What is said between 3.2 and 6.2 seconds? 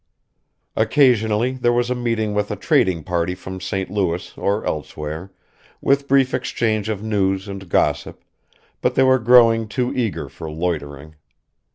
from St. Louis or elsewhere, with